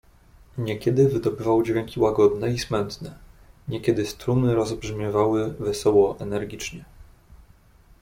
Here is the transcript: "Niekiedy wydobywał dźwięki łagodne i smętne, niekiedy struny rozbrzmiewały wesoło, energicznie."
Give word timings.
"Niekiedy 0.57 1.09
wydobywał 1.09 1.63
dźwięki 1.63 1.99
łagodne 1.99 2.49
i 2.51 2.59
smętne, 2.59 3.17
niekiedy 3.67 4.05
struny 4.05 4.55
rozbrzmiewały 4.55 5.53
wesoło, 5.53 6.17
energicznie." 6.19 6.85